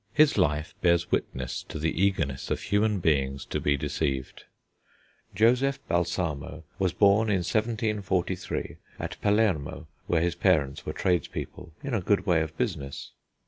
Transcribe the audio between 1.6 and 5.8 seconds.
to the eagerness of human beings to be deceived. Joseph